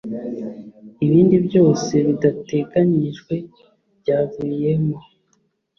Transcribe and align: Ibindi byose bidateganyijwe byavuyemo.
Ibindi 1.05 1.35
byose 1.47 1.93
bidateganyijwe 2.07 3.33
byavuyemo. 3.99 4.97